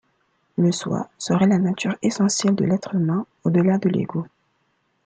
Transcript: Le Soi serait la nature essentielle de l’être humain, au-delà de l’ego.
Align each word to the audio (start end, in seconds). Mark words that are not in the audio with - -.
Le 0.57 0.71
Soi 0.71 1.07
serait 1.19 1.45
la 1.45 1.59
nature 1.59 1.95
essentielle 2.01 2.55
de 2.55 2.65
l’être 2.65 2.95
humain, 2.95 3.27
au-delà 3.43 3.77
de 3.77 3.87
l’ego. 3.87 4.25